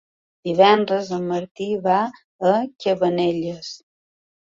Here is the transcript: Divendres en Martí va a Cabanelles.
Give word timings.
Divendres 0.47 1.11
en 1.19 1.27
Martí 1.33 1.69
va 1.85 2.01
a 2.55 2.57
Cabanelles. 2.89 3.73